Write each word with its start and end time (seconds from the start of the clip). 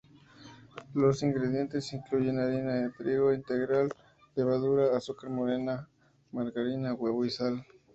Los 0.95 1.21
ingredientes 1.21 1.93
incluyen 1.93 2.39
harina 2.39 2.73
de 2.73 2.89
trigo 2.89 3.31
integral, 3.31 3.89
levadura, 4.33 4.97
azúcar 4.97 5.29
morena, 5.29 5.87
margarina, 6.31 6.95
huevo 6.95 7.23
y 7.23 7.29
sal. 7.29 7.63